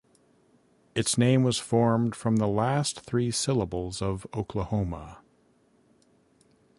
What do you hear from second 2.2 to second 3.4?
the last three